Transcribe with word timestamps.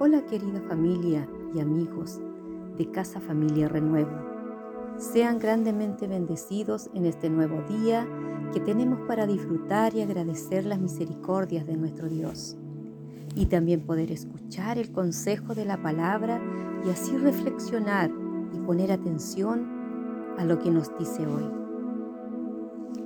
Hola 0.00 0.26
querida 0.26 0.60
familia 0.62 1.28
y 1.54 1.60
amigos 1.60 2.20
de 2.76 2.90
Casa 2.90 3.20
Familia 3.20 3.68
Renuevo. 3.68 4.10
Sean 4.98 5.38
grandemente 5.38 6.08
bendecidos 6.08 6.90
en 6.94 7.06
este 7.06 7.30
nuevo 7.30 7.62
día 7.68 8.04
que 8.52 8.58
tenemos 8.58 8.98
para 9.06 9.24
disfrutar 9.24 9.94
y 9.94 10.02
agradecer 10.02 10.64
las 10.66 10.80
misericordias 10.80 11.64
de 11.68 11.76
nuestro 11.76 12.08
Dios. 12.08 12.56
Y 13.36 13.46
también 13.46 13.82
poder 13.82 14.10
escuchar 14.10 14.78
el 14.78 14.90
consejo 14.90 15.54
de 15.54 15.64
la 15.64 15.80
palabra 15.80 16.42
y 16.84 16.90
así 16.90 17.16
reflexionar 17.16 18.10
y 18.52 18.58
poner 18.66 18.90
atención 18.90 20.34
a 20.38 20.44
lo 20.44 20.58
que 20.58 20.72
nos 20.72 20.90
dice 20.98 21.24
hoy. 21.24 21.44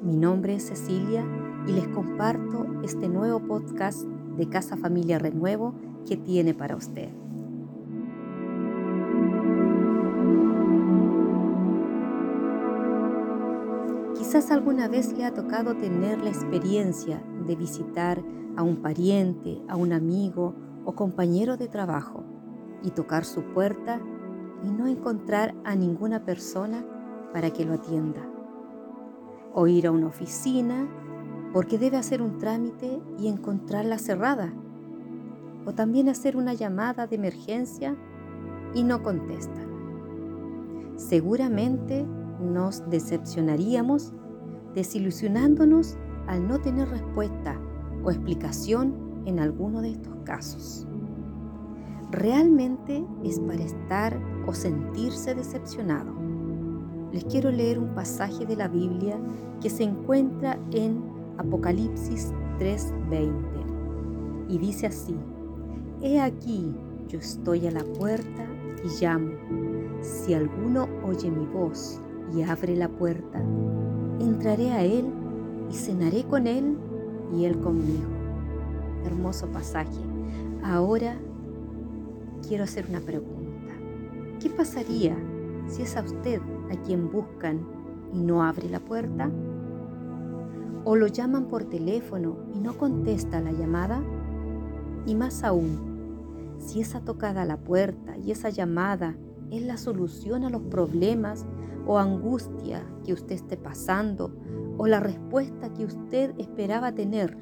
Mi 0.03 0.17
nombre 0.17 0.55
es 0.55 0.69
Cecilia 0.69 1.23
y 1.67 1.73
les 1.73 1.87
comparto 1.89 2.65
este 2.83 3.11
nuevo 3.11 3.41
podcast 3.41 4.05
de 4.39 4.49
Casa 4.49 4.79
Familia 4.79 5.19
Renuevo 5.19 5.75
tiene 6.17 6.55
para 6.55 6.77
usted. 6.77 7.11
Quizás 14.17 14.51
alguna 14.51 14.89
vez 14.89 15.13
le 15.17 15.25
ha 15.25 15.33
tocado 15.33 15.77
tener 15.77 16.21
la 16.21 16.31
experiencia 16.31 17.23
de 17.47 17.57
visitar 17.57 18.23
a 18.57 18.63
un 18.63 18.83
pariente, 18.83 19.63
a 19.69 19.77
un 19.77 19.93
amigo 19.93 20.55
o 20.85 20.95
compañero 20.95 21.57
de 21.57 21.69
trabajo 21.69 22.25
y 22.83 22.91
tocar 22.91 23.25
su 23.25 23.43
puerta 23.43 24.01
y 24.63 24.71
no 24.71 24.87
encontrar 24.87 25.55
a 25.65 25.75
ninguna 25.77 26.25
persona 26.25 26.85
para 27.33 27.51
que 27.51 27.65
lo 27.65 27.75
atienda. 27.75 28.21
O 29.55 29.67
ir 29.67 29.87
a 29.87 29.93
una 29.93 30.09
oficina 30.09 30.89
porque 31.53 31.79
debe 31.79 31.97
hacer 31.97 32.21
un 32.21 32.39
trámite 32.39 33.01
y 33.19 33.29
encontrarla 33.29 33.99
cerrada 33.99 34.53
o 35.69 35.75
también 35.75 36.09
hacer 36.09 36.35
una 36.35 36.55
llamada 36.55 37.07
de 37.07 37.17
emergencia 37.17 37.95
y 38.75 38.85
no 38.85 39.03
contestan. 39.03 39.69
Seguramente 40.97 42.07
nos 42.41 42.89
decepcionaríamos 42.89 44.15
desilusionándonos 44.75 45.99
al 46.27 46.49
no 46.49 46.59
tener 46.59 46.89
respuesta 46.89 47.61
o 48.03 48.11
explicación 48.11 48.95
en 49.27 49.41
alguno 49.41 49.83
de 49.83 49.91
estos 49.91 50.17
casos. 50.25 50.87
Realmente 52.13 53.05
es 53.23 53.39
para 53.39 53.63
estar 53.63 54.19
o 54.47 54.55
sentirse 54.55 55.35
decepcionado. 55.35 56.15
Les 57.13 57.27
quiero 57.27 57.51
leer 57.51 57.79
un 57.79 57.95
pasaje 57.95 58.47
de 58.47 58.57
la 58.57 58.69
Biblia 58.69 59.19
que 59.61 59.69
se 59.69 59.83
encuentra 59.83 60.59
en 60.71 61.03
Apocalipsis 61.37 62.33
3:20 62.59 64.49
y 64.49 64.57
dice 64.57 64.87
así, 64.87 65.15
He 66.01 66.21
aquí, 66.21 66.73
yo 67.09 67.19
estoy 67.19 67.67
a 67.67 67.73
la 67.73 67.83
puerta 67.83 68.47
y 68.85 69.05
llamo. 69.05 69.33
Si 70.01 70.33
alguno 70.33 70.87
oye 71.05 71.29
mi 71.29 71.45
voz 71.45 72.01
y 72.33 72.43
abre 72.43 72.77
la 72.77 72.89
puerta, 72.89 73.43
entraré 74.21 74.71
a 74.71 74.85
él 74.85 75.07
y 75.69 75.75
cenaré 75.75 76.23
con 76.23 76.47
él 76.47 76.77
y 77.35 77.47
él 77.47 77.59
conmigo. 77.59 78.09
Hermoso 79.05 79.49
pasaje. 79.49 79.99
Ahora 80.63 81.17
quiero 82.47 82.63
hacer 82.63 82.87
una 82.89 83.01
pregunta. 83.01 83.75
¿Qué 84.41 84.51
pasaría 84.51 85.17
si 85.67 85.83
es 85.83 85.97
a 85.97 86.03
usted 86.03 86.41
a 86.71 86.77
quien 86.83 87.11
buscan 87.11 87.59
y 88.15 88.23
no 88.23 88.45
abre 88.45 88.69
la 88.69 88.79
puerta? 88.79 89.29
¿O 90.85 90.95
lo 90.95 91.09
llaman 91.09 91.47
por 91.47 91.65
teléfono 91.65 92.37
y 92.55 92.61
no 92.61 92.79
contesta 92.79 93.41
la 93.41 93.51
llamada? 93.51 94.01
Y 95.05 95.15
más 95.17 95.43
aún, 95.43 95.88
si 96.59 96.81
esa 96.81 97.01
tocada 97.01 97.43
a 97.43 97.47
la 97.47 97.59
puerta 97.59 98.17
y 98.19 98.31
esa 98.31 98.51
llamada 98.51 99.17
es 99.51 99.63
la 99.63 99.77
solución 99.77 100.45
a 100.45 100.51
los 100.51 100.63
problemas 100.63 101.47
o 101.87 101.99
angustia 101.99 102.85
que 103.05 103.13
usted 103.13 103.37
esté 103.37 103.57
pasando 103.57 104.35
o 104.77 104.87
la 104.87 105.01
respuesta 105.01 105.73
que 105.73 105.85
usted 105.85 106.35
esperaba 106.39 106.93
tener. 106.93 107.37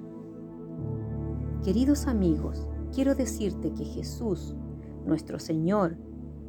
Queridos 1.65 2.07
amigos, 2.07 2.69
quiero 2.95 3.15
decirte 3.15 3.73
que 3.73 3.85
Jesús, 3.85 4.55
nuestro 5.05 5.39
Señor, 5.39 5.97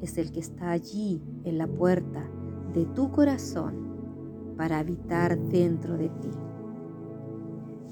es 0.01 0.17
el 0.17 0.31
que 0.31 0.39
está 0.39 0.71
allí 0.71 1.23
en 1.43 1.57
la 1.57 1.67
puerta 1.67 2.29
de 2.73 2.85
tu 2.85 3.11
corazón 3.11 3.87
para 4.57 4.79
habitar 4.79 5.39
dentro 5.39 5.97
de 5.97 6.09
ti. 6.09 6.29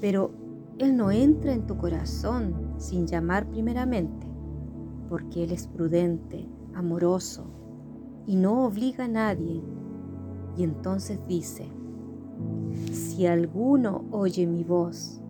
Pero 0.00 0.30
Él 0.78 0.96
no 0.96 1.10
entra 1.10 1.52
en 1.52 1.66
tu 1.66 1.76
corazón 1.76 2.74
sin 2.76 3.06
llamar 3.06 3.48
primeramente 3.48 4.35
porque 5.08 5.44
Él 5.44 5.52
es 5.52 5.66
prudente, 5.66 6.48
amoroso 6.74 7.46
y 8.26 8.36
no 8.36 8.66
obliga 8.66 9.04
a 9.04 9.08
nadie. 9.08 9.62
Y 10.56 10.64
entonces 10.64 11.18
dice, 11.26 11.70
si 12.92 13.26
alguno 13.26 14.04
oye 14.10 14.46
mi 14.46 14.64
voz, 14.64 15.20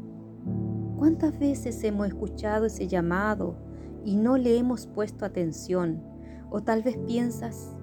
¿cuántas 0.96 1.38
veces 1.38 1.82
hemos 1.84 2.08
escuchado 2.08 2.66
ese 2.66 2.88
llamado 2.88 3.56
y 4.04 4.16
no 4.16 4.36
le 4.36 4.58
hemos 4.58 4.86
puesto 4.86 5.24
atención? 5.24 6.02
O 6.50 6.62
tal 6.62 6.82
vez 6.82 6.96
piensas 7.06 7.76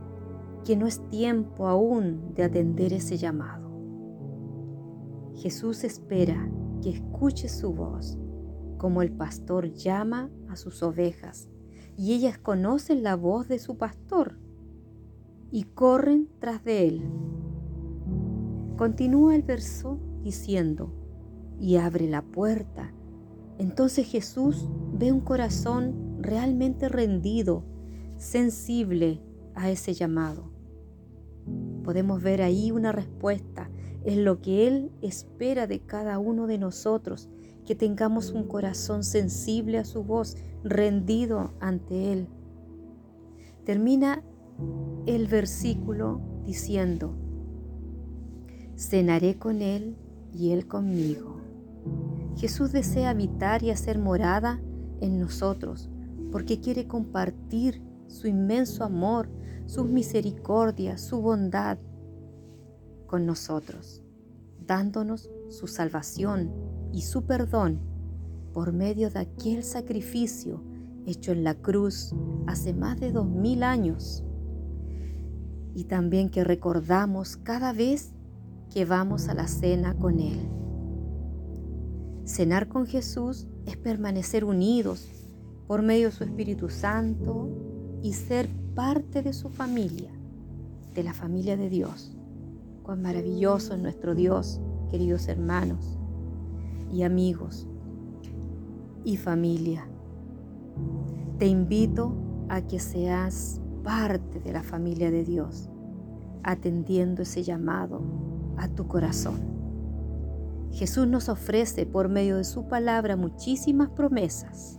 que 0.65 0.75
no 0.75 0.87
es 0.87 1.07
tiempo 1.09 1.67
aún 1.67 2.33
de 2.33 2.43
atender 2.43 2.93
ese 2.93 3.17
llamado. 3.17 3.69
Jesús 5.35 5.83
espera 5.83 6.49
que 6.81 6.89
escuche 6.89 7.49
su 7.49 7.73
voz, 7.73 8.17
como 8.77 9.01
el 9.01 9.11
pastor 9.11 9.71
llama 9.73 10.29
a 10.49 10.55
sus 10.55 10.81
ovejas 10.83 11.49
y 11.97 12.13
ellas 12.13 12.37
conocen 12.37 13.03
la 13.03 13.15
voz 13.15 13.47
de 13.47 13.59
su 13.59 13.77
pastor 13.77 14.37
y 15.51 15.63
corren 15.63 16.29
tras 16.39 16.63
de 16.63 16.87
él. 16.87 17.03
Continúa 18.77 19.35
el 19.35 19.43
verso 19.43 19.99
diciendo, 20.23 20.91
y 21.59 21.77
abre 21.77 22.09
la 22.09 22.21
puerta. 22.21 22.91
Entonces 23.57 24.07
Jesús 24.07 24.67
ve 24.93 25.11
un 25.11 25.21
corazón 25.21 26.17
realmente 26.19 26.89
rendido, 26.89 27.63
sensible 28.17 29.21
a 29.55 29.69
ese 29.69 29.93
llamado. 29.93 30.51
Podemos 31.83 32.21
ver 32.21 32.41
ahí 32.41 32.71
una 32.71 32.91
respuesta 32.91 33.69
en 34.05 34.25
lo 34.25 34.41
que 34.41 34.67
Él 34.67 34.91
espera 35.01 35.67
de 35.67 35.79
cada 35.79 36.19
uno 36.19 36.47
de 36.47 36.57
nosotros 36.57 37.29
que 37.65 37.75
tengamos 37.75 38.31
un 38.31 38.47
corazón 38.47 39.03
sensible 39.03 39.77
a 39.77 39.85
su 39.85 40.03
voz, 40.03 40.35
rendido 40.63 41.53
ante 41.59 42.11
Él. 42.11 42.27
Termina 43.65 44.21
el 45.05 45.27
versículo 45.27 46.21
diciendo, 46.45 47.15
cenaré 48.77 49.37
con 49.37 49.61
Él 49.61 49.95
y 50.33 50.51
Él 50.51 50.67
conmigo. 50.67 51.37
Jesús 52.35 52.71
desea 52.71 53.11
habitar 53.11 53.63
y 53.63 53.69
hacer 53.69 53.99
morada 53.99 54.59
en 54.99 55.19
nosotros 55.19 55.89
porque 56.31 56.59
quiere 56.59 56.87
compartir 56.87 57.81
su 58.07 58.27
inmenso 58.27 58.83
amor, 58.83 59.29
sus 59.65 59.87
misericordias, 59.87 60.99
su 61.01 61.21
bondad 61.21 61.77
con 63.07 63.25
nosotros, 63.25 64.03
dándonos 64.65 65.29
su 65.49 65.67
salvación 65.67 66.51
y 66.91 67.01
su 67.01 67.25
perdón 67.25 67.79
por 68.53 68.73
medio 68.73 69.09
de 69.09 69.19
aquel 69.19 69.63
sacrificio 69.63 70.63
hecho 71.05 71.31
en 71.31 71.43
la 71.43 71.55
cruz 71.55 72.13
hace 72.47 72.73
más 72.73 72.99
de 72.99 73.11
dos 73.11 73.27
mil 73.27 73.63
años 73.63 74.23
y 75.75 75.85
también 75.85 76.29
que 76.29 76.43
recordamos 76.43 77.37
cada 77.37 77.73
vez 77.73 78.13
que 78.71 78.85
vamos 78.85 79.27
a 79.27 79.33
la 79.33 79.47
cena 79.47 79.95
con 79.95 80.19
Él. 80.19 80.49
Cenar 82.25 82.67
con 82.67 82.85
Jesús 82.85 83.47
es 83.65 83.77
permanecer 83.77 84.45
unidos 84.45 85.07
por 85.67 85.81
medio 85.81 86.07
de 86.07 86.15
su 86.15 86.23
Espíritu 86.23 86.69
Santo 86.69 87.49
y 88.01 88.13
ser 88.13 88.49
parte 88.75 89.21
de 89.21 89.33
su 89.33 89.49
familia, 89.49 90.11
de 90.93 91.03
la 91.03 91.13
familia 91.13 91.57
de 91.57 91.69
Dios. 91.69 92.15
Cuán 92.83 93.01
maravilloso 93.01 93.73
es 93.75 93.79
nuestro 93.79 94.13
Dios, 94.13 94.59
queridos 94.91 95.29
hermanos 95.29 95.97
y 96.91 97.03
amigos 97.03 97.65
y 99.05 99.15
familia. 99.15 99.87
Te 101.39 101.47
invito 101.47 102.13
a 102.49 102.61
que 102.61 102.79
seas 102.79 103.61
parte 103.85 104.41
de 104.41 104.51
la 104.51 104.63
familia 104.63 105.11
de 105.11 105.23
Dios, 105.23 105.69
atendiendo 106.43 107.21
ese 107.21 107.41
llamado 107.41 108.01
a 108.57 108.67
tu 108.67 108.85
corazón. 108.85 109.39
Jesús 110.73 111.07
nos 111.07 111.29
ofrece 111.29 111.85
por 111.85 112.09
medio 112.09 112.35
de 112.35 112.43
su 112.43 112.67
palabra 112.67 113.15
muchísimas 113.15 113.91
promesas. 113.91 114.77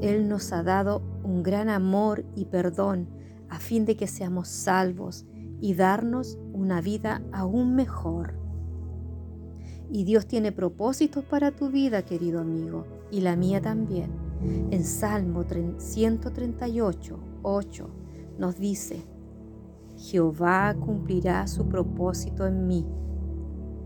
Él 0.00 0.28
nos 0.28 0.52
ha 0.52 0.62
dado 0.62 1.02
un 1.24 1.42
gran 1.42 1.68
amor 1.68 2.24
y 2.36 2.44
perdón 2.44 3.08
a 3.48 3.58
fin 3.58 3.84
de 3.84 3.96
que 3.96 4.06
seamos 4.06 4.46
salvos 4.46 5.26
y 5.60 5.74
darnos 5.74 6.38
una 6.52 6.80
vida 6.80 7.22
aún 7.32 7.74
mejor. 7.74 8.34
Y 9.90 10.04
Dios 10.04 10.26
tiene 10.26 10.52
propósitos 10.52 11.24
para 11.24 11.50
tu 11.50 11.70
vida, 11.70 12.02
querido 12.02 12.40
amigo, 12.40 12.84
y 13.10 13.20
la 13.20 13.36
mía 13.36 13.60
también. 13.60 14.10
En 14.70 14.84
Salmo 14.84 15.44
138, 15.78 17.18
8 17.42 17.90
nos 18.38 18.58
dice, 18.58 19.04
Jehová 19.96 20.74
cumplirá 20.74 21.46
su 21.46 21.68
propósito 21.68 22.46
en 22.46 22.66
mí. 22.66 22.86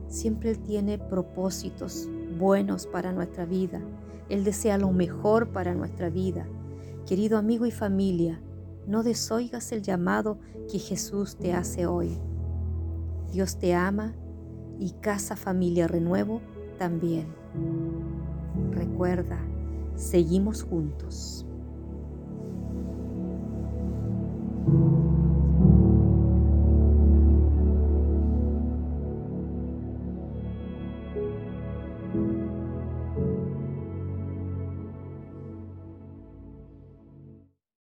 Siempre 0.06 0.50
Él 0.50 0.61
tiene 0.61 0.99
propósitos 0.99 2.09
buenos 2.38 2.87
para 2.87 3.12
nuestra 3.12 3.47
vida. 3.47 3.81
Él 4.29 4.44
desea 4.44 4.79
lo 4.79 4.93
mejor 4.93 5.49
para 5.49 5.75
nuestra 5.75 6.09
vida. 6.09 6.47
Querido 7.06 7.37
amigo 7.37 7.67
y 7.67 7.73
familia, 7.73 8.41
no 8.86 9.02
desoigas 9.02 9.72
el 9.72 9.82
llamado 9.82 10.38
que 10.70 10.78
Jesús 10.78 11.36
te 11.36 11.52
hace 11.52 11.86
hoy. 11.86 12.19
Dios 13.32 13.58
te 13.58 13.75
ama 13.75 14.14
y 14.78 14.92
Casa 15.00 15.36
Familia 15.36 15.88
Renuevo 15.88 16.40
también. 16.78 17.26
Recuerda, 18.72 19.38
seguimos 19.96 20.62
juntos. 20.62 21.46